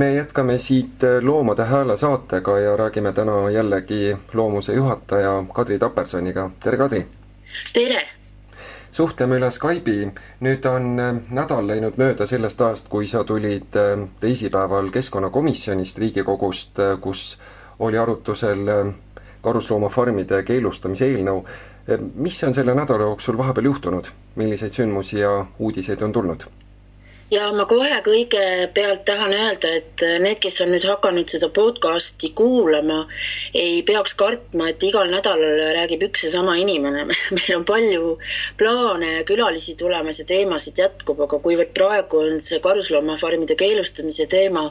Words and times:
me 0.00 0.14
jätkame 0.14 0.58
siit 0.58 1.02
Loomade 1.22 1.64
Hääle 1.64 1.96
saatega 1.96 2.58
ja 2.58 2.76
räägime 2.76 3.12
täna 3.12 3.50
jällegi 3.50 4.16
loomuse 4.32 4.72
juhataja 4.72 5.44
Kadri 5.52 5.78
Tapersoniga, 5.78 6.50
tere 6.60 6.76
Kadri! 6.76 7.06
tere! 7.72 8.08
suhtleme 8.92 9.36
üle 9.36 9.50
Skype'i, 9.52 10.06
nüüd 10.40 10.68
on 10.70 10.86
nädal 11.36 11.68
läinud 11.68 11.98
mööda 12.00 12.26
sellest 12.26 12.62
ajast, 12.64 12.88
kui 12.88 13.10
sa 13.12 13.24
tulid 13.28 13.76
teisipäeval 14.20 14.88
Keskkonnakomisjonist 14.94 16.00
Riigikogust, 16.00 16.80
kus 17.04 17.36
oli 17.78 18.00
arutusel 18.00 18.72
karusloomafarmide 19.44 20.40
keelustamise 20.48 21.10
eelnõu. 21.12 21.44
mis 22.14 22.40
on 22.44 22.54
selle 22.54 22.74
nädala 22.74 23.12
jooksul 23.12 23.38
vahepeal 23.38 23.68
juhtunud, 23.68 24.08
milliseid 24.36 24.72
sündmusi 24.72 25.20
ja 25.20 25.46
uudiseid 25.58 26.02
on 26.02 26.12
tulnud? 26.12 26.48
Ja 27.30 27.46
ma 27.54 27.64
kohe 27.70 28.00
kõigepealt 28.02 29.04
tahan 29.06 29.32
öelda, 29.34 29.70
et 29.78 30.02
need, 30.22 30.40
kes 30.42 30.58
on 30.64 30.72
nüüd 30.74 30.84
hakanud 30.88 31.30
seda 31.30 31.46
podcast'i 31.54 32.32
kuulama, 32.36 33.04
ei 33.54 33.84
peaks 33.86 34.16
kartma, 34.18 34.70
et 34.72 34.82
igal 34.86 35.10
nädalal 35.12 35.62
räägib 35.76 36.02
üks 36.08 36.24
ja 36.26 36.32
sama 36.34 36.56
inimene. 36.58 37.06
meil 37.36 37.52
on 37.54 37.66
palju 37.68 38.16
plaane 38.58 39.12
ja 39.12 39.26
külalisi 39.28 39.76
tulemas 39.78 40.18
ja 40.22 40.26
teemasid 40.26 40.80
jätkub, 40.82 41.22
aga 41.26 41.38
kuivõrd 41.44 41.70
praegu 41.76 42.24
on 42.24 42.42
see 42.42 42.58
karusloomafarmide 42.64 43.54
keelustamise 43.60 44.26
teema 44.30 44.66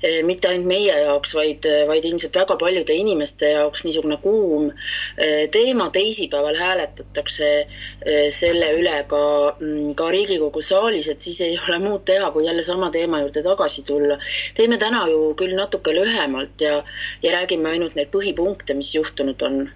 eh, 0.00 0.22
mitte 0.24 0.48
ainult 0.48 0.72
meie 0.72 0.96
jaoks, 1.04 1.36
vaid, 1.36 1.68
vaid 1.90 2.08
ilmselt 2.08 2.40
väga 2.40 2.56
paljude 2.60 2.96
inimeste 2.96 3.52
jaoks 3.52 3.84
niisugune 3.84 4.16
kuum 4.24 4.70
eh, 4.72 5.44
teema, 5.52 5.90
teisipäeval 5.92 6.56
hääletatakse 6.56 7.52
eh, 7.60 8.26
selle 8.32 8.72
üle 8.80 8.96
ka, 9.12 9.22
mm, 9.60 9.92
ka 9.98 10.08
Riigikogu 10.14 10.64
saalis, 10.64 11.12
et 11.12 11.20
siis 11.20 11.44
ei 11.44 11.60
ole 11.68 11.78
muud 11.84 11.97
muud 11.98 12.06
teha, 12.06 12.30
kui 12.30 12.46
jälle 12.46 12.62
sama 12.62 12.90
teema 12.90 13.20
juurde 13.20 13.42
tagasi 13.42 13.82
tulla. 13.82 14.18
teeme 14.54 14.78
täna 14.78 15.08
ju 15.08 15.34
küll 15.34 15.54
natuke 15.56 15.92
lühemalt 15.92 16.60
ja, 16.60 16.84
ja 17.22 17.32
räägime 17.32 17.68
ainult 17.68 17.94
neid 17.94 18.10
põhipunkte, 18.12 18.74
mis 18.74 18.94
juhtunud 18.94 19.42
on 19.42 19.70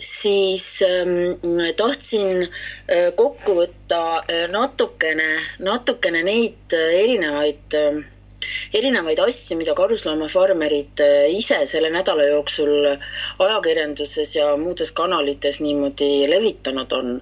siis 0.00 0.82
ähm, 0.82 1.36
tahtsin 1.76 2.48
äh, 2.88 3.12
kokku 3.16 3.54
võtta 3.56 4.22
äh, 4.28 4.48
natukene, 4.50 5.40
natukene 5.58 6.22
neid 6.22 6.72
äh, 6.76 7.00
erinevaid 7.00 7.74
äh, 7.74 8.04
erinevaid 8.74 9.20
asju, 9.22 9.56
mida 9.58 9.74
karusloomafarmerid 9.76 11.02
äh, 11.04 11.28
ise 11.36 11.58
selle 11.70 11.90
nädala 11.94 12.26
jooksul 12.30 12.72
ajakirjanduses 13.42 14.34
ja 14.36 14.48
muudes 14.60 14.92
kanalites 14.96 15.60
niimoodi 15.62 16.26
levitanud 16.30 16.92
on. 16.96 17.12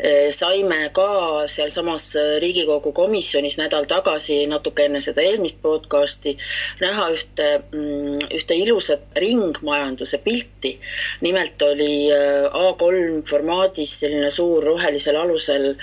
Äh, 0.00 0.28
saime 0.34 0.90
ka 0.96 1.08
sealsamas 1.50 2.08
Riigikogu 2.40 2.92
komisjonis 2.96 3.58
nädal 3.60 3.86
tagasi, 3.90 4.44
natuke 4.50 4.86
enne 4.86 5.02
seda 5.04 5.24
eelmist 5.24 5.60
podcast'i, 5.62 6.36
näha 6.80 7.10
ühte, 7.14 7.48
mm, 7.72 8.28
ühte 8.38 8.56
ilusat 8.56 9.16
ringmajanduse 9.16 10.20
pilti. 10.24 10.76
nimelt 11.20 11.62
oli 11.62 12.08
äh, 12.12 12.46
A3 12.52 13.22
formaadis 13.28 13.98
selline 14.00 14.30
suur 14.30 14.64
rohelisel 14.64 15.16
alusel 15.16 15.74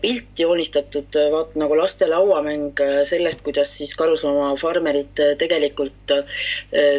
pilt 0.00 0.38
joonistatud, 0.38 1.16
vaat 1.32 1.54
nagu 1.58 1.76
laste 1.78 2.06
lauamäng 2.08 2.78
sellest, 3.08 3.42
kuidas 3.46 3.72
siis 3.78 3.94
karusloomafarmerid 4.26 5.20
äh, 5.20 5.36
tegelikult 5.38 6.10
äh, 6.10 6.24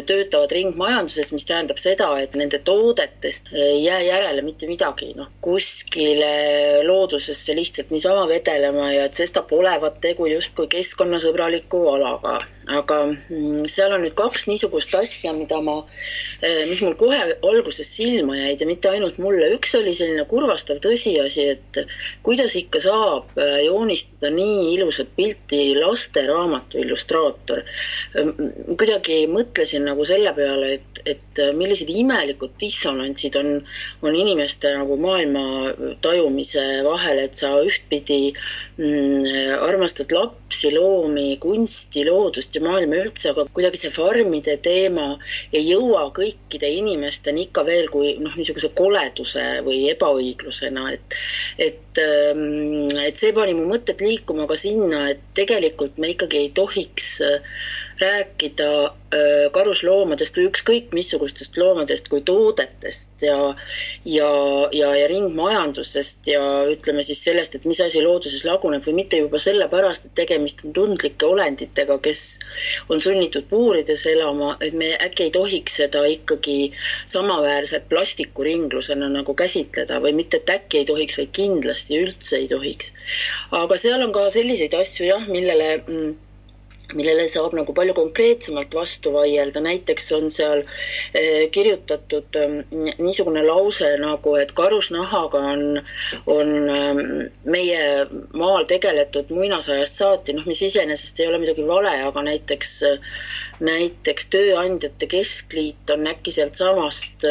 töötavad 0.06 0.52
ringmajanduses, 0.52 1.32
mis 1.32 1.46
tähendab 1.46 1.78
seda, 1.80 2.08
et 2.22 2.34
nende 2.38 2.60
toodetest 2.64 3.52
ei 3.52 3.82
jää 3.84 4.00
järele 4.06 4.42
mitte 4.42 4.68
midagi, 4.68 5.12
noh, 5.16 5.28
kuskile 5.44 6.82
loodusesse 6.86 7.56
lihtsalt 7.56 7.90
niisama 7.90 8.26
vedelema 8.28 8.92
ja 8.92 9.06
et 9.08 9.18
sestap 9.18 9.52
olevat 9.52 10.00
tegu 10.00 10.28
justkui 10.30 10.68
keskkonnasõbraliku 10.72 11.84
alaga. 11.94 12.38
aga 12.68 12.96
mm, 13.08 13.64
seal 13.72 13.94
on 13.96 14.02
nüüd 14.04 14.12
kaks 14.12 14.44
niisugust 14.44 14.92
asja, 14.94 15.32
mida 15.32 15.60
ma, 15.64 15.78
äh, 16.44 16.64
mis 16.68 16.82
mul 16.84 16.96
kohe 17.00 17.20
alguses 17.42 17.88
silma 17.96 18.36
jäid 18.36 18.60
ja 18.60 18.68
mitte 18.68 18.90
ainult 18.92 19.18
mulle, 19.18 19.48
üks 19.56 19.74
oli 19.78 19.94
selline 19.96 20.26
kurvastav 20.28 20.80
tõsiasi, 20.84 21.46
et 21.54 21.80
kuidas 22.22 22.56
ikka 22.58 22.82
saab 22.84 23.32
joonistada 23.64 24.30
nii 24.34 24.74
ilusat 24.74 25.14
pilti 25.16 25.72
lasteraamatu 25.78 26.82
illustraator. 27.18 27.62
kuidagi 28.78 29.18
mõtlesin 29.30 29.84
nagu 29.88 30.04
selle 30.08 30.32
peale, 30.36 30.72
et, 30.78 30.97
et 31.12 31.40
millised 31.56 31.90
imelikud 31.92 32.54
dissonantsid 32.60 33.36
on, 33.40 33.50
on 34.02 34.16
inimeste 34.16 34.70
nagu 34.76 34.98
maailma 35.00 35.44
tajumise 36.04 36.64
vahel, 36.86 37.22
et 37.24 37.38
sa 37.38 37.54
ühtpidi 37.64 38.32
mm, 38.78 39.54
armastad 39.64 40.12
lapsi, 40.14 40.72
loomi, 40.74 41.36
kunsti, 41.42 42.04
loodust 42.08 42.56
ja 42.56 42.62
maailma 42.64 43.02
üldse, 43.04 43.32
aga 43.32 43.46
kuidagi 43.54 43.82
see 43.82 43.94
farmide 43.94 44.58
teema 44.64 45.08
ei 45.52 45.64
jõua 45.68 46.08
kõikide 46.16 46.70
inimesteni 46.78 47.48
ikka 47.48 47.64
veel 47.68 47.90
kui 47.92 48.14
noh, 48.22 48.34
niisuguse 48.38 48.72
koleduse 48.78 49.46
või 49.66 49.84
ebaõiglusena, 49.92 50.88
et, 50.96 51.18
et, 51.68 52.02
et 52.02 53.20
see 53.20 53.34
pani 53.36 53.56
mu 53.58 53.66
mõtted 53.70 54.02
liikuma 54.04 54.48
ka 54.50 54.58
sinna, 54.58 55.08
et 55.14 55.22
tegelikult 55.38 55.98
me 55.98 56.12
ikkagi 56.14 56.44
ei 56.44 56.50
tohiks 56.54 57.18
äh, 57.24 57.58
rääkida 58.00 58.70
karusloomadest 59.52 60.36
või 60.36 60.48
ükskõik 60.50 60.90
missugustest 60.92 61.56
loomadest 61.56 62.10
kui 62.12 62.20
toodetest 62.28 63.22
ja, 63.24 63.36
ja, 64.04 64.28
ja, 64.74 64.90
ja 65.00 65.06
ringmajandusest 65.08 66.28
ja 66.28 66.42
ütleme 66.68 67.02
siis 67.06 67.22
sellest, 67.24 67.56
et 67.56 67.64
mis 67.64 67.80
asi 67.80 68.02
looduses 68.04 68.44
laguneb 68.44 68.84
või 68.84 68.98
mitte 69.00 69.22
juba 69.22 69.40
sellepärast, 69.40 70.10
et 70.10 70.14
tegemist 70.20 70.66
on 70.66 70.76
tundlike 70.76 71.24
olenditega, 71.24 71.96
kes 72.04 72.22
on 72.92 73.00
sunnitud 73.00 73.48
puurides 73.48 74.04
elama, 74.12 74.58
et 74.60 74.76
me 74.76 74.92
äkki 75.08 75.30
ei 75.30 75.34
tohiks 75.38 75.80
seda 75.80 76.04
ikkagi 76.12 76.74
samaväärse 77.08 77.80
plastikuringlusena 77.88 79.08
nagu 79.16 79.32
käsitleda 79.34 80.02
või 80.04 80.18
mitte, 80.20 80.42
et 80.42 80.56
äkki 80.58 80.82
ei 80.82 80.90
tohiks, 80.92 81.16
vaid 81.22 81.32
kindlasti 81.32 82.04
üldse 82.04 82.42
ei 82.42 82.52
tohiks. 82.52 82.92
aga 83.56 83.80
seal 83.80 84.04
on 84.04 84.12
ka 84.12 84.28
selliseid 84.36 84.76
asju 84.76 85.08
jah, 85.08 85.28
millele 85.32 85.76
mm, 85.80 86.16
millele 86.96 87.26
saab 87.28 87.52
nagu 87.56 87.74
palju 87.76 87.94
konkreetsemalt 87.96 88.72
vastu 88.74 89.12
vaielda, 89.12 89.60
näiteks 89.64 90.10
on 90.16 90.30
seal 90.32 90.62
eh, 91.14 91.48
kirjutatud 91.52 92.38
eh, 92.40 92.54
niisugune 92.98 93.42
lause 93.44 93.90
nagu, 94.00 94.34
et 94.40 94.54
karusnahaga 94.56 95.42
on, 95.52 95.82
on 96.36 96.54
eh, 96.76 97.02
meie 97.56 97.82
maal 98.40 98.64
tegeletud 98.70 99.32
muinasajast 99.34 100.00
saati, 100.02 100.36
noh, 100.38 100.48
mis 100.48 100.62
iseenesest 100.70 101.20
ei 101.20 101.28
ole 101.28 101.42
midagi 101.44 101.66
vale, 101.68 101.92
aga 102.08 102.24
näiteks, 102.30 102.74
näiteks 103.60 104.28
Tööandjate 104.32 105.06
Keskliit 105.10 105.90
on 105.90 106.06
äkki 106.06 106.32
sealtsamast 106.34 107.24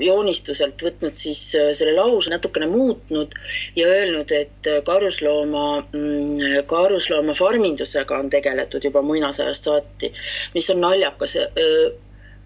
joonistuselt 0.00 0.82
võtnud 0.82 1.14
siis 1.18 1.42
selle 1.52 1.92
lause 1.96 2.30
natukene 2.32 2.66
muutnud 2.70 3.34
ja 3.76 3.88
öelnud, 3.90 4.30
et 4.32 4.68
karuslooma, 4.86 5.64
mm, 5.92 6.64
karusloomafarminduse 6.70 8.00
kasvatusega 8.00 8.18
on 8.18 8.30
tegeletud 8.30 8.84
juba 8.84 9.02
muinasajast 9.02 9.64
saati, 9.64 10.12
mis 10.54 10.70
on 10.70 10.80
naljakas. 10.80 11.36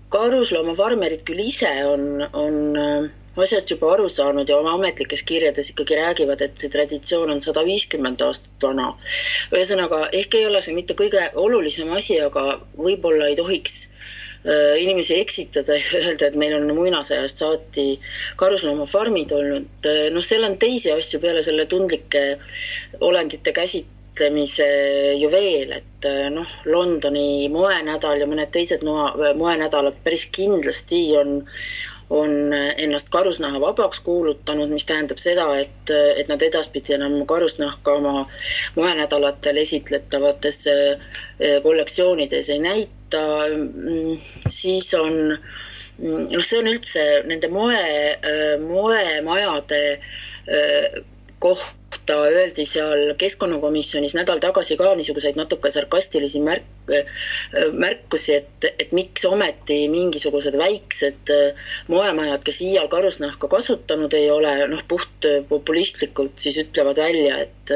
karusloomafarmerid 0.09 1.25
küll 1.27 1.41
ise 1.43 1.71
on, 1.85 2.23
on 2.33 3.11
asjast 3.43 3.71
juba 3.71 3.93
aru 3.95 4.09
saanud 4.09 4.49
ja 4.49 4.59
oma 4.59 4.75
ametlikes 4.79 5.25
kirjades 5.27 5.71
ikkagi 5.73 5.99
räägivad, 5.99 6.43
et 6.45 6.59
see 6.61 6.73
traditsioon 6.73 7.33
on 7.35 7.41
sada 7.45 7.65
viiskümmend 7.67 8.23
aastat 8.27 8.69
vana. 8.69 8.93
ühesõnaga, 9.53 10.09
ehk 10.13 10.39
ei 10.39 10.47
ole 10.51 10.63
see 10.63 10.77
mitte 10.77 10.95
kõige 10.99 11.31
olulisem 11.47 11.91
asi, 11.93 12.21
aga 12.21 12.61
võib-olla 12.77 13.31
ei 13.31 13.41
tohiks 13.41 13.89
inimesi 14.79 15.17
eksitada 15.17 15.79
ja 15.79 15.85
öelda, 16.03 16.27
et 16.27 16.35
meil 16.37 16.53
on 16.59 16.69
muinasajast 16.77 17.41
saati 17.41 17.87
karusloomafarmid 18.37 19.33
olnud. 19.33 19.89
noh, 20.13 20.25
seal 20.25 20.45
on 20.45 20.59
teisi 20.61 20.93
asju 20.93 21.21
peale 21.23 21.43
selle 21.43 21.65
tundlike 21.67 22.25
olendite 23.01 23.55
käsit-, 23.57 23.89
mõtlemise 24.15 24.67
juveel, 25.19 25.73
et 25.73 26.07
äh, 26.07 26.31
noh, 26.31 26.47
Londoni 26.67 27.49
moenädal 27.51 28.21
ja 28.21 28.27
mõned 28.31 28.53
teised 28.55 28.85
moenädalad 28.85 29.97
päris 30.05 30.29
kindlasti 30.31 31.17
on, 31.19 31.43
on 32.11 32.53
ennast 32.53 33.09
karusnaha 33.09 33.61
vabaks 33.61 34.01
kuulutanud, 34.05 34.69
mis 34.71 34.87
tähendab 34.87 35.21
seda, 35.23 35.47
et, 35.59 35.91
et 35.91 36.29
nad 36.29 36.43
edaspidi 36.43 36.95
enam 36.99 37.17
karusnahka 37.27 37.97
oma 38.01 38.27
moenädalatel 38.77 39.63
esitletavates 39.63 40.65
äh, 40.69 40.99
kollektsioonides 41.63 42.51
ei 42.51 42.59
näita. 42.59 43.25
Mm, 43.57 44.19
siis 44.49 44.93
on 44.95 45.39
noh, 45.99 46.45
see 46.45 46.61
on 46.61 46.71
üldse 46.75 47.07
nende 47.31 47.49
moe, 47.53 47.81
äh, 48.19 48.55
moemajade 48.61 49.83
kohta 52.05 52.21
öeldi 52.29 52.65
seal 52.69 53.15
keskkonnakomisjonis 53.19 54.15
nädal 54.15 54.41
tagasi 54.41 54.77
ka 54.77 54.95
niisuguseid 54.95 55.37
natuke 55.41 55.71
sarkastilisi 55.71 56.41
märk-, 56.45 56.93
märkusi, 57.73 58.35
et, 58.35 58.67
et 58.79 58.93
miks 58.93 59.25
ometi 59.25 59.89
mingisugused 59.89 60.57
väiksed 60.59 61.33
moemajad, 61.89 62.45
kes 62.45 62.61
iial 62.61 62.89
karusnahka 62.93 63.49
kasutanud 63.49 64.13
ei 64.15 64.31
ole, 64.31 64.53
noh, 64.69 64.85
puht 64.89 65.29
populistlikult 65.49 66.37
siis 66.37 66.61
ütlevad 66.67 67.01
välja, 67.01 67.41
et, 67.47 67.75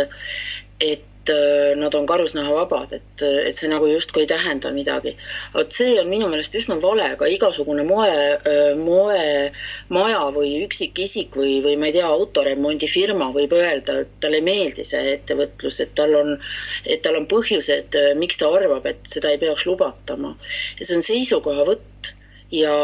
et 0.80 1.08
äh, 1.32 1.74
nad 1.78 1.94
on 1.94 2.06
karusnahavabad, 2.08 2.92
et, 2.96 3.22
et 3.22 3.56
see 3.58 3.70
nagu 3.70 3.88
justkui 3.90 4.24
ei 4.24 4.30
tähenda 4.30 4.72
midagi. 4.74 5.14
vot 5.54 5.72
see 5.74 5.96
on 6.00 6.10
minu 6.10 6.28
meelest 6.32 6.56
üsna 6.60 6.78
vale, 6.82 7.08
ka 7.20 7.28
igasugune 7.30 7.84
moe, 7.88 8.10
äh, 8.36 8.72
moemaja 8.78 10.24
või 10.36 10.54
üksikisik 10.66 11.38
või, 11.40 11.58
või 11.64 11.78
ma 11.80 11.90
ei 11.90 11.96
tea, 11.98 12.10
autoremondifirma 12.18 13.30
võib 13.36 13.56
öelda, 13.58 14.00
et 14.04 14.14
talle 14.22 14.42
ei 14.42 14.46
meeldi 14.50 14.86
see 14.88 15.14
ettevõtlus, 15.16 15.80
et 15.84 15.94
tal 15.98 16.14
on, 16.18 16.36
et 16.84 17.02
tal 17.04 17.18
on 17.20 17.28
põhjused, 17.30 17.98
miks 18.18 18.40
ta 18.40 18.52
arvab, 18.54 18.86
et 18.86 19.04
seda 19.08 19.32
ei 19.34 19.42
peaks 19.42 19.66
lubatama. 19.68 20.36
ja 20.78 20.86
see 20.86 20.98
on 20.98 21.06
seisukohavõtt 21.06 22.14
ja, 22.52 22.74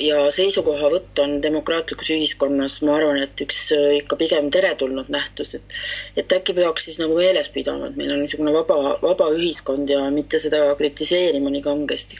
ja 0.00 0.18
seisukohavõtt 0.34 1.18
on 1.22 1.36
demokraatlikus 1.42 2.10
ühiskonnas, 2.16 2.80
ma 2.86 2.96
arvan, 2.98 3.20
et 3.22 3.42
üks 3.44 3.60
äh, 3.76 3.98
ikka 4.00 4.18
pigem 4.18 4.48
teretulnud 4.54 5.10
nähtus, 5.14 5.54
et 5.58 5.76
et 6.18 6.32
äkki 6.34 6.54
peaks 6.56 6.88
siis 6.88 6.98
nagu 7.02 7.14
meeles 7.18 7.50
pidama, 7.54 7.90
et 7.90 7.98
meil 8.00 8.10
on 8.14 8.24
niisugune 8.24 8.54
vaba, 8.54 8.96
vaba 9.02 9.28
ühiskond 9.36 9.90
ja 9.90 10.02
mitte 10.14 10.40
seda 10.42 10.64
kritiseerima 10.78 11.52
nii 11.54 11.62
kangesti. 11.62 12.18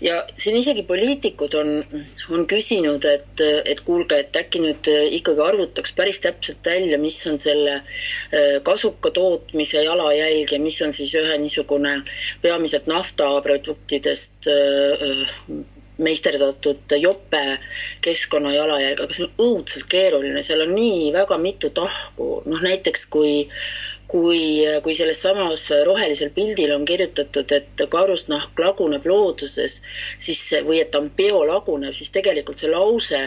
ja 0.00 0.20
siin 0.38 0.56
isegi 0.60 0.84
poliitikud 0.86 1.54
on, 1.58 1.72
on 2.30 2.46
küsinud, 2.50 3.04
et, 3.10 3.42
et 3.64 3.82
kuulge, 3.86 4.20
et 4.22 4.36
äkki 4.38 4.62
nüüd 4.62 4.92
ikkagi 5.18 5.44
arvutaks 5.44 5.92
päris 5.98 6.22
täpselt 6.22 6.62
välja, 6.66 6.98
mis 6.98 7.18
on 7.26 7.42
selle 7.42 7.80
äh, 7.80 8.62
kasuka 8.62 9.10
tootmise 9.18 9.82
jalajälg 9.82 10.54
ja 10.54 10.62
mis 10.62 10.78
on 10.86 10.94
siis 10.94 11.10
ühe 11.18 11.42
niisugune 11.42 11.98
peamiselt 12.42 12.86
naftaproduktidest 12.86 14.46
äh, 14.54 15.28
meisterdatud 16.00 16.96
jope 17.00 17.44
keskkonna 18.04 18.54
jalajälg, 18.54 19.04
aga 19.04 19.16
see 19.16 19.28
on 19.28 19.46
õudselt 19.46 19.86
keeruline, 19.92 20.42
seal 20.46 20.64
on 20.64 20.74
nii 20.76 21.12
väga 21.14 21.38
mitu 21.40 21.70
tahku, 21.76 22.32
noh 22.48 22.66
näiteks 22.66 23.06
kui 23.12 23.32
kui, 24.10 24.64
kui 24.82 24.94
selles 24.98 25.20
samas 25.22 25.68
rohelisel 25.86 26.32
pildil 26.34 26.72
on 26.74 26.82
kirjutatud, 26.88 27.52
et 27.54 27.82
karusnahk 27.92 28.58
laguneb 28.58 29.06
looduses, 29.06 29.76
siis 30.18 30.40
või 30.66 30.80
et 30.82 30.90
ta 30.90 30.98
on 30.98 31.12
biolagunev, 31.14 31.94
siis 31.94 32.10
tegelikult 32.16 32.58
see 32.58 32.72
lause 32.72 33.20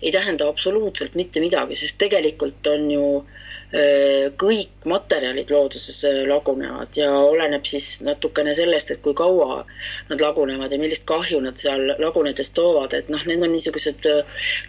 ei 0.00 0.14
tähenda 0.14 0.48
absoluutselt 0.48 1.18
mitte 1.20 1.44
midagi, 1.44 1.76
sest 1.76 2.00
tegelikult 2.00 2.72
on 2.72 2.88
ju 2.94 3.04
äh, 3.18 3.50
kõik 3.70 4.86
materjalid 4.90 5.50
looduses 5.52 6.00
lagunevad 6.26 6.96
ja 6.98 7.10
oleneb 7.14 7.66
siis 7.70 8.00
natukene 8.02 8.54
sellest, 8.58 8.90
et 8.90 9.02
kui 9.04 9.14
kaua 9.14 9.60
nad 10.08 10.22
lagunevad 10.22 10.72
ja 10.74 10.78
millist 10.80 11.04
kahju 11.06 11.38
nad 11.44 11.60
seal 11.60 11.94
lagunedes 12.02 12.50
toovad, 12.56 12.96
et 12.98 13.12
noh, 13.14 13.22
need 13.30 13.44
on 13.46 13.54
niisugused, 13.54 14.08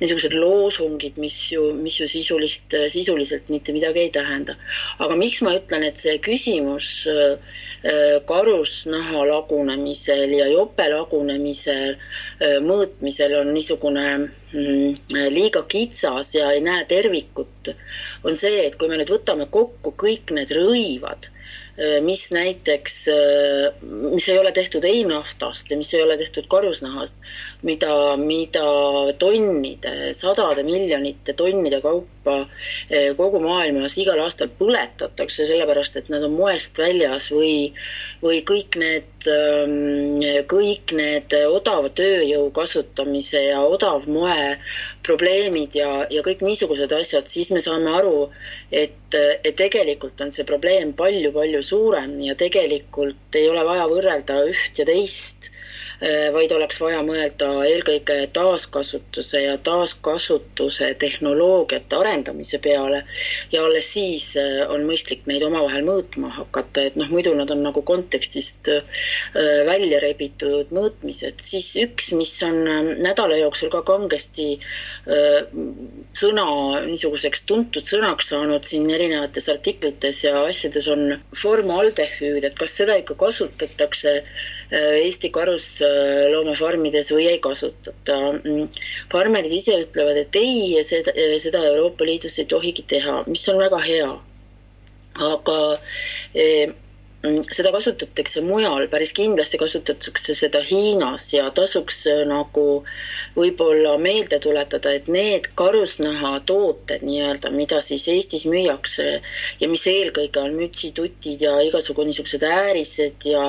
niisugused 0.03 0.35
loosungid, 0.37 1.17
mis 1.23 1.37
ju, 1.55 1.71
mis 1.73 1.97
ju 1.97 2.09
sisulist, 2.11 2.77
sisuliselt 2.93 3.49
mitte 3.49 3.73
midagi 3.73 4.05
ei 4.05 4.11
tähenda. 4.13 4.55
aga 4.99 5.17
miks 5.17 5.41
ma 5.41 5.55
ütlen, 5.57 5.87
et 5.87 5.97
see 5.97 6.19
küsimus 6.21 7.07
karusnaha 8.29 9.25
lagunemisel 9.31 10.37
ja 10.37 10.45
jope 10.51 10.85
lagunemisel 10.93 11.97
mõõtmisel 12.69 13.39
on 13.41 13.53
niisugune 13.55 14.05
liiga 14.53 15.63
kitsas 15.63 16.35
ja 16.35 16.51
ei 16.51 16.61
näe 16.61 16.85
tervikut, 16.85 17.71
on 18.23 18.37
see, 18.37 18.65
et 18.67 18.75
kui 18.79 18.89
me 18.91 18.97
nüüd 18.99 19.13
võtame 19.13 19.47
kokku 19.51 19.93
kõik 20.03 20.33
need 20.35 20.51
rõivad, 20.57 21.29
mis 22.03 22.25
näiteks, 22.31 22.95
mis 24.11 24.27
ei 24.29 24.39
ole 24.39 24.51
tehtud 24.51 24.83
ei 24.85 25.03
naftast 25.07 25.71
ja 25.71 25.77
mis 25.79 25.93
ei 25.93 26.03
ole 26.03 26.17
tehtud 26.19 26.47
karusnahast, 26.51 27.15
mida, 27.65 28.17
mida 28.19 28.65
tonnide, 29.19 30.11
sadade 30.13 30.63
miljonite 30.67 31.33
tonnide 31.33 31.81
kaupa 31.81 32.35
kogu 33.17 33.39
maailmas 33.41 33.95
igal 34.01 34.19
aastal 34.21 34.51
põletatakse, 34.59 35.47
sellepärast 35.49 35.97
et 36.01 36.11
nad 36.13 36.25
on 36.27 36.35
moest 36.35 36.77
väljas 36.81 37.31
või, 37.33 37.71
või 38.21 38.41
kõik 38.47 38.77
need, 38.81 39.29
kõik 40.51 40.95
need 40.97 41.37
odava 41.47 41.89
tööjõu 41.97 42.51
kasutamise 42.55 43.45
ja 43.47 43.61
odavmoe 43.65 44.57
probleemid 45.05 45.75
ja, 45.77 45.89
ja 46.09 46.23
kõik 46.25 46.43
niisugused 46.45 46.91
asjad, 46.95 47.29
siis 47.31 47.51
me 47.53 47.61
saame 47.63 47.93
aru, 47.99 48.27
et, 48.71 49.17
et 49.17 49.55
tegelikult 49.57 50.21
on 50.21 50.33
see 50.35 50.47
probleem 50.47 50.93
palju-palju 50.97 51.63
suurem 51.65 52.19
ja 52.25 52.37
tegelikult 52.39 53.39
ei 53.39 53.49
ole 53.49 53.65
vaja 53.67 53.87
võrrelda 53.91 54.43
üht 54.51 54.81
ja 54.81 54.87
teist 54.87 55.51
vaid 56.33 56.51
oleks 56.55 56.79
vaja 56.81 57.01
mõelda 57.05 57.47
eelkõige 57.67 58.15
taaskasutuse 58.33 59.43
ja 59.43 59.57
taaskasutuse 59.61 60.87
tehnoloogiate 61.01 61.97
arendamise 61.97 62.57
peale. 62.63 63.03
Ja 63.51 63.65
alles 63.67 63.91
siis 63.93 64.31
äh, 64.39 64.63
on 64.71 64.87
mõistlik 64.89 65.27
neid 65.29 65.45
omavahel 65.45 65.85
mõõtma 65.85 66.31
hakata, 66.39 66.87
et 66.89 66.97
noh, 66.97 67.09
muidu 67.13 67.35
nad 67.37 67.51
on 67.53 67.61
nagu 67.67 67.83
kontekstist 67.85 68.71
äh, 68.73 69.03
välja 69.67 69.99
rebitud 70.01 70.73
mõõtmised. 70.73 71.37
siis 71.41 71.69
üks, 71.83 72.11
mis 72.17 72.33
on 72.47 72.63
nädala 73.01 73.37
jooksul 73.37 73.69
ka 73.73 73.83
kangesti 73.85 74.47
sõna, 76.17 76.45
niisuguseks 76.85 77.45
tuntud 77.49 77.87
sõnaks 77.87 78.31
saanud 78.31 78.65
siin 78.67 78.89
erinevates 78.93 79.49
artiklites 79.51 80.23
ja 80.23 80.43
asjades 80.45 80.87
on 80.91 81.15
formaldehüüd, 81.37 82.43
et 82.47 82.57
kas 82.57 82.75
seda 82.81 82.97
ikka 83.01 83.17
kasutatakse 83.19 84.21
Eesti 84.71 85.29
karusloomafarmides 85.35 87.09
või 87.11 87.25
ei 87.33 87.39
kasutata. 87.43 88.17
farmerid 89.11 89.51
ise 89.57 89.75
ütlevad, 89.83 90.21
et 90.23 90.37
ei, 90.39 90.83
seda, 90.87 91.11
seda 91.43 91.63
Euroopa 91.73 92.07
Liidus 92.07 92.39
ei 92.39 92.47
tohigi 92.53 92.85
teha, 92.95 93.17
mis 93.27 93.47
on 93.51 93.59
väga 93.59 93.81
hea. 93.87 94.11
aga 95.31 95.57
eh, 96.33 96.71
seda 97.53 97.69
kasutatakse 97.73 98.41
mujal, 98.41 98.87
päris 98.89 99.11
kindlasti 99.13 99.59
kasutatakse 99.61 100.33
seda 100.37 100.61
Hiinas 100.65 101.27
ja 101.35 101.43
tasuks 101.53 101.99
äh, 102.09 102.23
nagu 102.25 102.63
võib-olla 103.35 103.91
meelde 104.01 104.39
tuletada, 104.41 104.93
et 104.97 105.09
need 105.15 105.51
karusnahatooted 105.61 107.05
nii-öelda, 107.05 107.51
mida 107.53 107.81
siis 107.85 108.07
Eestis 108.09 108.47
müüakse 108.49 109.07
ja 109.61 109.69
mis 109.69 109.85
eelkõige 109.93 110.41
on 110.41 110.57
mütsitutid 110.57 111.45
ja 111.45 111.59
igasugu 111.67 112.07
niisugused 112.09 112.47
äärised 112.49 113.29
ja 113.29 113.45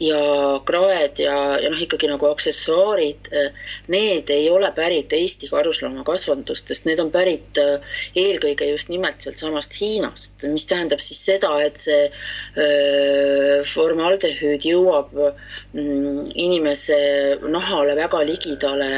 ja 0.00 0.20
kraed 0.66 1.18
ja, 1.22 1.34
ja 1.62 1.70
noh, 1.72 1.80
ikkagi 1.82 2.08
nagu 2.10 2.28
aksessuaarid, 2.30 3.30
äh, 3.34 3.70
need 3.90 4.30
ei 4.30 4.48
ole 4.50 4.70
pärit 4.76 5.12
Eesti 5.16 5.50
karusloomakasvandustest, 5.50 6.86
need 6.88 7.02
on 7.02 7.10
pärit 7.14 7.58
äh, 7.62 7.94
eelkõige 8.18 8.70
just 8.70 8.92
nimelt 8.92 9.24
sealtsamast 9.24 9.74
Hiinast, 9.80 10.46
mis 10.52 10.68
tähendab 10.70 11.02
siis 11.04 11.22
seda, 11.26 11.50
et 11.64 11.80
see 11.80 12.08
öö, 12.58 13.62
formaldehüüd 13.68 14.64
jõuab 14.68 15.14
mm, 15.18 16.30
inimese 16.34 16.98
nahale 17.48 17.96
väga 17.98 18.22
ligidale 18.26 18.90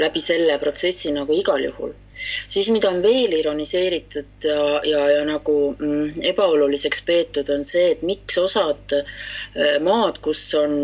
läbi 0.00 0.22
selle 0.22 0.58
protsessi 0.62 1.12
nagu 1.14 1.34
igal 1.36 1.62
juhul 1.64 1.94
siis 2.54 2.70
mida 2.70 2.90
on 2.92 3.02
veel 3.02 3.34
ironiseeritud 3.40 4.46
ja, 4.46 4.62
ja, 4.86 5.02
ja 5.16 5.26
nagu 5.26 5.56
mm, 5.74 6.22
ebaoluliseks 6.32 7.02
peetud, 7.08 7.50
on 7.50 7.66
see, 7.66 7.90
et 7.96 8.06
miks 8.06 8.38
osad 8.38 8.94
maad, 9.84 10.20
kus 10.24 10.46
on, 10.58 10.78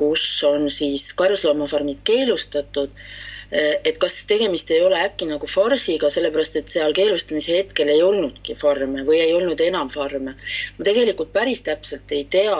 kus 0.00 0.26
on 0.48 0.70
siis 0.72 1.10
karusloomafarmid 1.18 2.00
keelustatud, 2.06 2.94
et 3.50 3.98
kas 4.02 4.16
tegemist 4.26 4.70
ei 4.74 4.80
ole 4.82 4.98
äkki 4.98 5.28
nagu 5.28 5.46
farsiga, 5.46 6.08
sellepärast 6.10 6.56
et 6.58 6.72
seal 6.72 6.94
keelustamise 6.96 7.54
hetkel 7.60 7.92
ei 7.92 8.00
olnudki 8.02 8.56
farme 8.58 9.04
või 9.06 9.20
ei 9.22 9.34
olnud 9.36 9.60
enam 9.62 9.90
farme. 9.94 10.34
ma 10.78 10.86
tegelikult 10.88 11.30
päris 11.32 11.62
täpselt 11.62 12.10
ei 12.12 12.24
tea, 12.30 12.56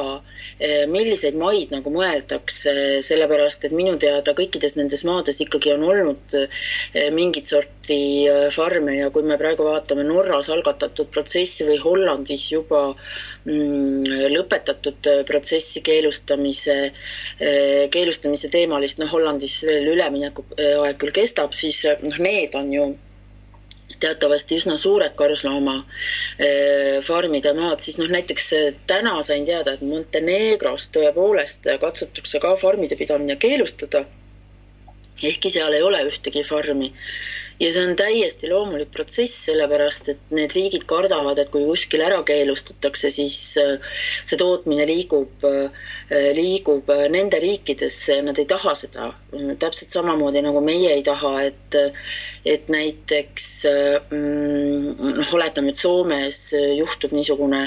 milliseid 0.93 1.35
maid 1.35 1.75
nagu 1.75 1.91
mõeldakse, 1.91 3.03
sellepärast 3.03 3.67
et 3.67 3.75
minu 3.75 3.97
teada 3.99 4.37
kõikides 4.39 4.79
nendes 4.79 5.03
maades 5.09 5.43
ikkagi 5.43 5.75
on 5.75 5.89
olnud 5.91 6.39
mingit 7.17 7.51
sorti 7.51 7.76
eh, 7.95 8.49
farme 8.55 8.97
ja 8.97 9.11
kui 9.15 9.27
me 9.27 9.39
praegu 9.41 9.69
vaatame 9.69 10.05
Norras 10.09 10.51
algatatud 10.53 11.11
protsessi 11.15 11.67
või 11.69 11.79
Hollandis 11.83 12.49
juba 12.51 12.83
mm, 12.91 14.11
lõpetatud 14.35 15.11
protsessi 15.29 15.83
keelustamise, 15.87 16.77
keelustamise 17.95 18.51
teemalist, 18.53 18.99
noh, 18.99 19.11
Hollandis 19.13 19.61
veel 19.67 19.93
ülemineku 19.95 20.47
aeg 20.59 20.99
küll 21.01 21.15
kestab, 21.21 21.55
siis 21.55 21.85
noh, 22.03 22.23
need 22.23 22.59
on 22.59 22.73
ju 22.75 22.89
teatavasti 24.01 24.57
üsna 24.61 24.77
suured 24.81 25.15
karusloomafarmide 25.19 27.53
maad, 27.57 27.81
siis 27.85 27.99
noh, 28.01 28.09
näiteks 28.13 28.47
täna 28.91 29.15
sain 29.27 29.45
teada, 29.49 29.71
et 29.77 29.83
Montenegros 29.87 30.85
tõepoolest 30.95 31.63
katsutakse 31.83 32.37
ka 32.43 32.51
farmide 32.63 32.97
pidamine 33.01 33.37
keelustada. 33.41 34.01
ehkki 35.23 35.51
seal 35.51 35.73
ei 35.73 35.83
ole 35.83 36.05
ühtegi 36.11 36.43
farmi 36.45 36.93
ja 37.61 37.71
see 37.73 37.85
on 37.87 37.97
täiesti 37.99 38.51
loomulik 38.51 38.91
protsess, 38.95 39.37
sellepärast 39.49 40.11
et 40.13 40.35
need 40.37 40.55
riigid 40.57 40.87
kardavad, 40.89 41.39
et 41.41 41.51
kui 41.53 41.65
kuskil 41.69 42.05
ära 42.05 42.19
keelustatakse, 42.27 43.11
siis 43.15 43.39
äh, 43.63 43.77
see 44.29 44.39
tootmine 44.41 44.87
liigub, 44.89 45.47
äh, 45.49 45.93
liigub 46.37 46.91
nende 47.13 47.41
riikidesse 47.43 48.19
ja 48.19 48.27
nad 48.27 48.39
ei 48.43 48.49
taha 48.51 48.77
seda. 48.79 49.13
täpselt 49.61 49.95
samamoodi 49.95 50.43
nagu 50.45 50.61
meie 50.65 50.93
ei 50.95 51.03
taha, 51.07 51.33
et, 51.51 51.79
et 52.45 52.69
näiteks 52.73 53.49
mm, 54.11 55.15
noh, 55.21 55.33
oletame, 55.39 55.73
et 55.73 55.81
Soomes 55.81 56.43
juhtub 56.77 57.15
niisugune 57.17 57.67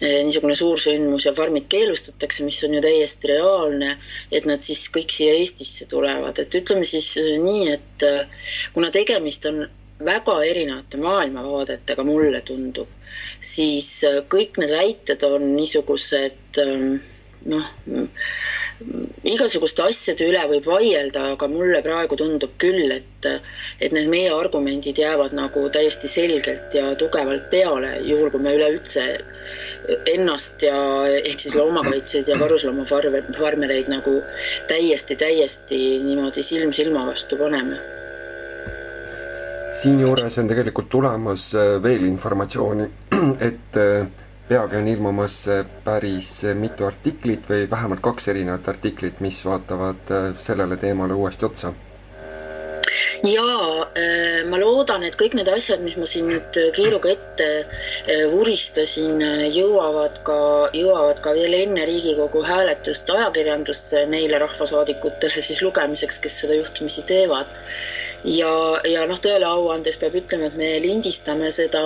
niisugune 0.00 0.56
suursündmus 0.56 1.26
ja 1.26 1.34
farmid 1.36 1.66
keelustatakse, 1.72 2.44
mis 2.46 2.60
on 2.64 2.76
ju 2.78 2.80
täiesti 2.84 3.32
reaalne, 3.34 3.96
et 4.32 4.48
nad 4.48 4.64
siis 4.64 4.86
kõik 4.94 5.12
siia 5.12 5.34
Eestisse 5.40 5.88
tulevad, 5.90 6.40
et 6.40 6.56
ütleme 6.56 6.88
siis 6.88 7.12
nii, 7.18 7.76
et 7.76 8.06
kuna 8.74 8.88
tegemist 8.94 9.44
on 9.50 9.66
väga 10.00 10.38
erinevate 10.48 11.00
maailmavaadetega, 11.00 12.04
mulle 12.08 12.40
tundub, 12.48 12.88
siis 13.44 13.92
kõik 14.32 14.56
need 14.62 14.72
väited 14.72 15.24
on 15.28 15.50
niisugused 15.52 16.62
noh, 17.50 17.68
igasuguste 19.28 19.84
asjade 19.84 20.26
üle 20.28 20.40
võib 20.54 20.68
vaielda, 20.68 21.24
aga 21.34 21.48
mulle 21.52 21.80
praegu 21.84 22.16
tundub 22.20 22.52
küll, 22.62 22.92
et, 22.94 23.28
et 23.80 23.94
need 23.96 24.08
meie 24.12 24.30
argumendid 24.34 25.00
jäävad 25.00 25.36
nagu 25.36 25.66
täiesti 25.72 26.08
selgelt 26.08 26.74
ja 26.76 26.94
tugevalt 27.00 27.50
peale, 27.52 27.98
juhul 28.08 28.32
kui 28.32 28.44
me 28.44 28.54
üleüldse 28.56 29.06
ennast 30.14 30.62
ja 30.62 30.76
ehk 31.22 31.40
siis 31.40 31.54
loomakaitsjaid 31.54 32.28
ja 32.28 32.38
karusloomafarmereid 32.38 33.90
nagu 33.92 34.20
täiesti, 34.68 35.16
täiesti 35.16 35.80
niimoodi 36.04 36.42
silm 36.46 36.72
silma 36.76 37.06
vastu 37.06 37.38
paneme. 37.40 37.80
Siinjuures 39.80 40.38
on 40.38 40.48
tegelikult 40.50 40.88
tulemas 40.92 41.52
veel 41.82 42.04
informatsiooni, 42.04 42.90
et 43.48 43.78
peagi 44.50 44.76
on 44.76 44.88
ilmumas 44.88 45.34
päris 45.84 46.30
mitu 46.58 46.86
artiklit 46.88 47.44
või 47.46 47.68
vähemalt 47.70 48.02
kaks 48.02 48.32
erinevat 48.32 48.66
artiklit, 48.72 49.20
mis 49.22 49.44
vaatavad 49.46 50.10
äh, 50.10 50.26
sellele 50.42 50.76
teemale 50.76 51.14
uuesti 51.14 51.46
otsa. 51.46 51.70
Jaa, 53.22 53.86
äh, 53.94 54.40
ma 54.50 54.58
loodan, 54.58 55.04
et 55.06 55.14
kõik 55.20 55.36
need 55.38 55.50
asjad, 55.54 55.84
mis 55.86 55.94
ma 56.00 56.08
siin 56.10 56.32
nüüd 56.32 56.58
kiiruga 56.74 57.12
ette 57.14 57.48
äh, 57.60 57.89
vuristasin, 58.32 59.20
jõuavad 59.54 60.20
ka, 60.26 60.38
jõuavad 60.76 61.20
ka 61.24 61.34
veel 61.36 61.54
enne 61.62 61.84
Riigikogu 61.88 62.42
hääletust 62.46 63.10
ajakirjandusse 63.16 64.06
neile 64.14 64.38
rahvasaadikutele 64.42 65.42
siis 65.48 65.62
lugemiseks, 65.62 66.18
kes 66.24 66.40
seda 66.44 66.56
juhtumisi 66.60 67.02
teevad 67.12 67.50
ja, 68.24 68.52
ja 68.88 69.04
noh, 69.08 69.20
tõele 69.22 69.46
au 69.48 69.68
andes 69.72 69.98
peab 70.00 70.16
ütlema, 70.18 70.50
et 70.50 70.56
me 70.58 70.70
lindistame 70.82 71.50
seda, 71.54 71.82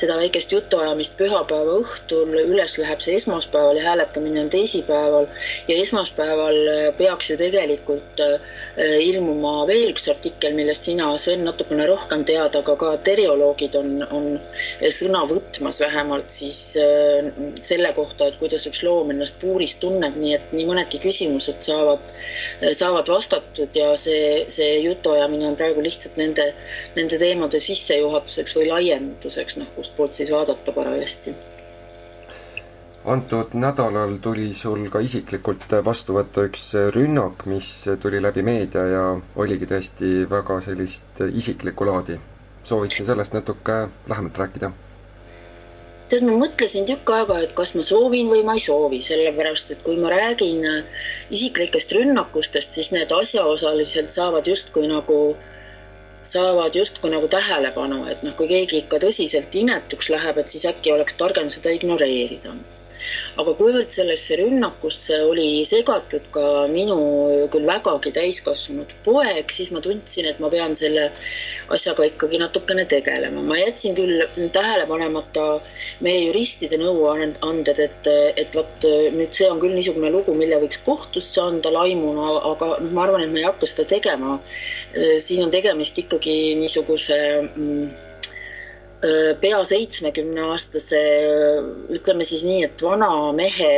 seda 0.00 0.16
väikest 0.20 0.52
jutuajamist 0.54 1.16
pühapäeva 1.18 1.78
õhtul, 1.82 2.34
üles 2.42 2.76
läheb 2.80 3.02
see 3.04 3.16
esmaspäeval 3.18 3.80
ja 3.80 3.88
hääletamine 3.90 4.44
on 4.44 4.50
teisipäeval. 4.52 5.28
Ja 5.68 5.78
esmaspäeval 5.82 6.60
peaks 6.98 7.30
ju 7.32 7.38
tegelikult 7.40 8.22
äh, 8.22 8.38
ilmuma 9.02 9.66
veel 9.70 9.92
üks 9.92 10.08
artikkel, 10.12 10.56
millest 10.58 10.88
sina, 10.88 11.10
Sven, 11.22 11.44
natukene 11.46 11.86
rohkem 11.90 12.24
tead, 12.28 12.56
aga 12.58 12.76
ka 12.78 12.94
terioloogid 13.06 13.76
on, 13.78 13.92
on 14.10 14.28
sõna 14.94 15.24
võtmas 15.30 15.82
vähemalt 15.82 16.30
siis 16.34 16.62
äh, 16.80 17.32
selle 17.60 17.92
kohta, 17.96 18.30
et 18.30 18.38
kuidas 18.40 18.66
üks 18.70 18.82
loom 18.86 19.12
ennast 19.14 19.38
puuris 19.42 19.76
tunneb, 19.82 20.16
nii 20.18 20.36
et 20.38 20.54
nii 20.54 20.66
mõnedki 20.68 21.00
küsimused 21.02 21.62
saavad, 21.64 22.14
saavad 22.78 23.08
vastatud 23.10 23.74
ja 23.76 23.92
see, 24.00 24.44
see 24.52 24.78
jutuajamine 24.84 25.48
on 25.50 25.56
praegu 25.58 25.71
praegu 25.72 25.84
lihtsalt 25.86 26.18
nende, 26.20 26.52
nende 26.96 27.18
teemade 27.18 27.60
sissejuhatuseks 27.60 28.56
või 28.58 28.68
laienduseks, 28.68 29.56
noh, 29.56 29.70
kustpoolt 29.76 30.14
siis 30.14 30.30
vaadata 30.30 30.72
parajasti. 30.72 31.34
antud 33.04 33.54
nädalal 33.58 34.18
tuli 34.22 34.52
sul 34.54 34.84
ka 34.88 35.00
isiklikult 35.02 35.64
vastu 35.84 36.14
võtta 36.14 36.44
üks 36.46 36.68
rünnak, 36.94 37.46
mis 37.46 37.88
tuli 38.00 38.20
läbi 38.22 38.42
meedia 38.42 38.84
ja 38.86 39.02
oligi 39.36 39.66
tõesti 39.66 40.28
väga 40.30 40.60
sellist 40.60 41.24
isiklikku 41.32 41.86
laadi. 41.86 42.20
soovid 42.64 42.92
sa 42.92 43.04
sellest 43.04 43.32
natuke 43.32 43.88
lähemalt 44.08 44.38
rääkida? 44.38 44.72
tead, 46.12 46.26
ma 46.28 46.34
mõtlesin 46.44 46.84
tükk 46.88 47.10
aega, 47.16 47.38
et 47.46 47.54
kas 47.56 47.72
ma 47.78 47.84
soovin 47.86 48.28
või 48.32 48.42
ma 48.44 48.56
ei 48.58 48.64
soovi, 48.64 49.00
sellepärast 49.06 49.72
et 49.72 49.80
kui 49.86 49.96
ma 50.00 50.10
räägin 50.12 50.60
isiklikest 51.32 51.94
rünnakustest, 51.96 52.76
siis 52.76 52.92
need 52.92 53.12
asjaosalised 53.16 54.12
saavad 54.12 54.48
justkui 54.48 54.90
nagu 54.90 55.18
saavad 56.32 56.76
justkui 56.76 57.12
nagu 57.12 57.28
tähelepanu, 57.30 58.04
et 58.12 58.22
noh, 58.26 58.36
kui 58.38 58.50
keegi 58.50 58.82
ikka 58.82 59.00
tõsiselt 59.02 59.56
inetuks 59.62 60.12
läheb, 60.12 60.38
et 60.40 60.52
siis 60.52 60.68
äkki 60.68 60.94
oleks 60.94 61.18
targem 61.20 61.50
seda 61.54 61.74
ignoreerida. 61.78 62.56
aga 63.40 63.52
kuivõrd 63.56 63.90
sellesse 63.92 64.36
rünnakusse 64.38 65.16
oli 65.24 65.64
segatud 65.68 66.26
ka 66.34 66.44
minu 66.72 66.96
küll 67.52 67.66
vägagi 67.68 68.12
täiskasvanud 68.18 68.92
poeg, 69.04 69.52
siis 69.56 69.72
ma 69.74 69.80
tundsin, 69.84 70.28
et 70.30 70.40
ma 70.40 70.50
pean 70.52 70.76
selle 70.76 71.06
asjaga 71.76 72.06
ikkagi 72.08 72.40
natukene 72.40 72.84
tegelema. 72.88 73.42
ma 73.42 73.58
jätsin 73.58 73.96
küll 73.96 74.24
tähele 74.56 74.86
panemata 74.88 75.46
meie 76.00 76.26
juristide 76.26 76.80
nõuanded, 76.80 77.82
et, 77.88 78.12
et 78.44 78.56
vot 78.56 78.88
nüüd 79.18 79.32
see 79.36 79.50
on 79.50 79.60
küll 79.64 79.76
niisugune 79.76 80.12
lugu, 80.12 80.36
mille 80.36 80.60
võiks 80.64 80.80
kohtusse 80.84 81.40
anda 81.40 81.72
laimuna, 81.72 82.30
aga 82.52 82.76
noh, 82.78 82.92
ma 82.96 83.08
arvan, 83.08 83.26
et 83.26 83.34
me 83.34 83.44
ei 83.44 83.50
hakka 83.50 83.68
seda 83.72 83.88
tegema 83.96 84.38
siin 85.18 85.44
on 85.46 85.52
tegemist 85.52 85.98
ikkagi 85.98 86.54
niisuguse 86.60 87.18
mm, 87.42 87.84
äh, 89.02 89.30
pea 89.40 89.60
seitsmekümne 89.66 90.44
aastase, 90.52 91.00
ütleme 91.96 92.26
siis 92.28 92.44
nii, 92.46 92.66
et 92.66 92.84
vana 92.84 93.08
mehe 93.36 93.70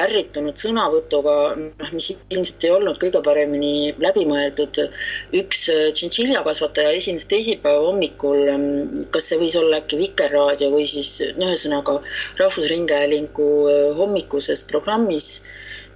ärritunud 0.00 0.58
sõnavõtuga, 0.60 1.36
noh, 1.60 1.92
mis 1.94 2.10
ilmselt 2.16 2.66
ei 2.66 2.74
olnud 2.74 2.98
kõige 3.02 3.22
paremini 3.26 3.94
läbimõeldud. 4.02 4.82
üks 5.42 5.64
äh, 5.72 5.86
tšintšiljakasvataja 5.94 6.96
esines 6.98 7.30
teisipäeva 7.30 7.86
hommikul, 7.86 8.44
mm, 8.56 9.08
kas 9.14 9.30
see 9.30 9.40
võis 9.44 9.58
olla 9.60 9.80
äkki 9.84 10.02
Vikerraadio 10.02 10.74
või 10.74 10.90
siis 10.90 11.16
no 11.38 11.52
ühesõnaga 11.52 12.00
Rahvusringhäälingu 12.42 13.50
hommikuses 14.02 14.66
programmis 14.66 15.36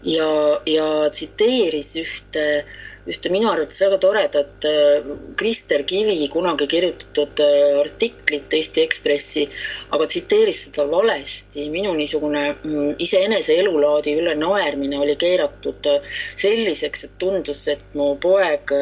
ja, 0.04 0.60
ja 0.68 0.88
tsiteeris 1.10 1.96
ühte 2.00 2.48
äh, 2.62 2.82
ühte 3.10 3.30
minu 3.32 3.50
arvates 3.50 3.80
väga 3.82 3.98
toredat 4.00 4.66
äh, 4.68 5.08
Krister 5.36 5.84
Kivi 5.88 6.28
kunagi 6.32 6.68
kirjutatud 6.70 7.42
äh, 7.44 7.80
artiklit 7.82 8.54
Eesti 8.58 8.84
Ekspressi, 8.84 9.44
aga 9.92 10.08
tsiteeris 10.08 10.64
seda 10.68 10.86
valesti. 10.90 11.68
minu 11.74 11.92
niisugune 11.98 12.44
mm, 12.54 12.94
iseenese 13.04 13.58
elulaadi 13.60 14.16
üle 14.20 14.36
naermine 14.40 15.00
oli 15.04 15.18
keeratud 15.20 15.90
äh, 15.92 16.08
selliseks, 16.40 17.04
et 17.08 17.18
tundus, 17.20 17.66
et 17.68 17.92
mu 17.94 18.14
poeg 18.20 18.72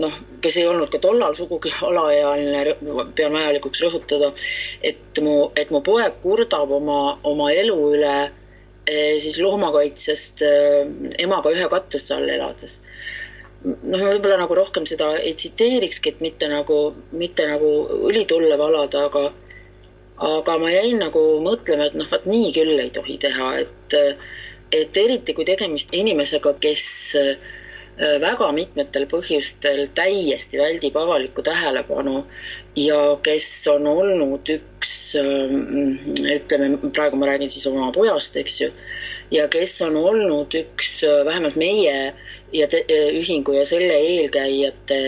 noh, 0.00 0.14
kes 0.40 0.56
ei 0.56 0.64
olnud 0.70 0.88
ka 0.88 0.96
tollal 1.02 1.34
sugugi 1.36 1.68
alaealine, 1.88 2.76
pean 3.18 3.34
vajalikuks 3.34 3.82
rõhutada, 3.84 4.30
et 4.80 5.20
mu, 5.20 5.50
et 5.58 5.72
mu 5.74 5.82
poeg 5.84 6.22
kurdab 6.22 6.72
oma, 6.78 7.00
oma 7.28 7.50
elu 7.52 7.76
üle 7.92 8.16
siis 8.86 9.38
loomakaitsest 9.42 10.42
eh, 10.46 10.86
emaga 11.24 11.52
ühe 11.54 11.68
katuse 11.72 12.14
all 12.14 12.28
elades. 12.30 12.80
noh, 13.66 13.98
ma 13.98 14.12
võib-olla 14.12 14.38
nagu 14.44 14.54
rohkem 14.54 14.86
seda 14.86 15.14
ei 15.18 15.34
tsiteerikski, 15.34 16.14
et 16.14 16.22
mitte 16.22 16.48
nagu, 16.52 16.94
mitte 17.12 17.48
nagu 17.50 17.72
õli 18.06 18.26
tulle 18.30 18.58
valada, 18.60 19.08
aga 19.10 19.32
aga 20.26 20.58
ma 20.62 20.70
jäin 20.72 21.00
nagu 21.02 21.22
mõtlema, 21.44 21.90
et 21.90 21.96
noh, 21.98 22.08
vot 22.08 22.24
nii 22.30 22.52
küll 22.56 22.78
ei 22.80 22.92
tohi 22.94 23.18
teha, 23.20 23.52
et 23.64 23.98
et 24.74 24.96
eriti 24.98 25.34
kui 25.34 25.44
tegemist 25.46 25.92
inimesega, 25.94 26.54
kes 26.60 26.86
Äh, 27.14 27.36
väga 27.96 28.50
mitmetel 28.52 29.06
põhjustel 29.08 29.86
täiesti 29.96 30.58
väldib 30.60 30.96
avalikku 31.00 31.42
tähelepanu 31.42 32.26
ja 32.76 32.98
kes 33.24 33.48
on 33.72 33.86
olnud 33.88 34.50
üks, 34.52 34.92
ähm, 35.16 35.96
ütleme, 36.28 36.76
praegu 36.92 37.16
ma 37.16 37.30
räägin 37.30 37.50
siis 37.50 37.64
oma 37.70 37.88
pojast, 37.96 38.36
eks 38.36 38.60
ju, 38.60 38.68
ja 39.32 39.46
kes 39.48 39.78
on 39.86 39.96
olnud 39.96 40.52
üks, 40.60 41.00
äh, 41.08 41.24
vähemalt 41.24 41.56
meie 41.56 42.12
ja 42.52 42.68
te, 42.68 42.84
äh, 42.84 43.08
ühingu 43.16 43.56
ja 43.56 43.64
selle 43.66 43.96
eelkäijate 43.96 45.00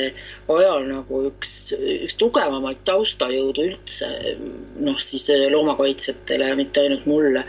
ajal 0.49 0.89
nagu 0.89 1.23
üks, 1.29 1.55
üks 1.77 2.17
tugevamaid 2.17 2.81
taustajõudu 2.89 3.69
üldse, 3.69 4.13
noh 4.81 4.97
siis 4.97 5.29
loomakaitsjatele, 5.53 6.55
mitte 6.57 6.87
ainult 6.87 7.07
mulle. 7.07 7.45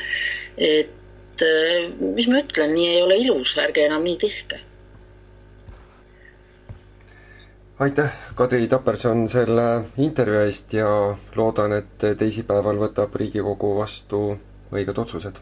et 0.58 1.46
mis 2.04 2.28
ma 2.28 2.42
ütlen, 2.42 2.74
nii 2.76 2.90
ei 2.98 3.02
ole 3.02 3.22
ilus, 3.24 3.54
ärge 3.56 3.86
enam 3.88 4.04
nii 4.04 4.18
tehke 4.20 4.60
aitäh, 7.80 8.10
Kadri 8.36 8.68
Taperson, 8.68 9.28
selle 9.30 9.68
intervjuu 9.98 10.42
eest 10.46 10.74
ja 10.74 10.90
loodan, 11.36 11.78
et 11.80 12.08
teisipäeval 12.20 12.80
võtab 12.82 13.16
Riigikogu 13.16 13.76
vastu 13.78 14.24
õiged 14.74 15.00
otsused. 15.00 15.40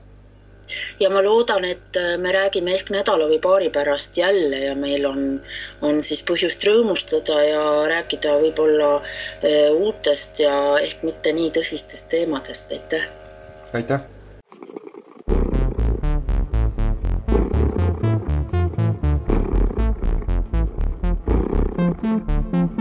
ja 1.00 1.10
ma 1.10 1.22
loodan, 1.24 1.65
et 1.65 1.98
me 2.20 2.32
räägime 2.36 2.74
ehk 2.75 2.91
nädala 2.91 3.29
või 3.32 3.39
paari 3.39 3.70
pärast 3.70 4.17
jälle 4.17 4.60
ja 4.65 4.75
meil 4.75 5.06
on, 5.08 5.22
on 5.82 6.03
siis 6.03 6.22
põhjust 6.27 6.63
rõõmustada 6.67 7.39
ja 7.48 7.63
rääkida 7.88 8.36
võib-olla 8.44 8.91
eh, 9.41 9.72
uutest 9.72 10.44
ja 10.44 10.53
ehk 10.82 11.08
mitte 11.08 11.34
nii 11.34 11.56
tõsistest 11.56 12.12
teemadest, 12.12 12.75
aitäh! 12.75 13.10
aitäh! 13.74 14.16
Mm-hmm. 22.04 22.76